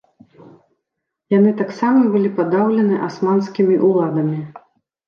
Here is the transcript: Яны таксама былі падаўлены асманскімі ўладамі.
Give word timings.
Яны 1.33 1.51
таксама 1.61 2.01
былі 2.17 2.33
падаўлены 2.41 2.95
асманскімі 3.11 3.75
ўладамі. 3.89 4.39